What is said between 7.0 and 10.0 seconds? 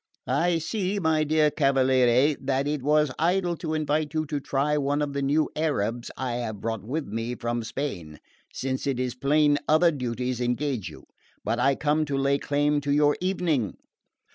me from Spain, since it is plain other